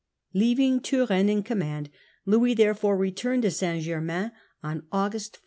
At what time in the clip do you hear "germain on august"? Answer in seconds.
3.83-5.33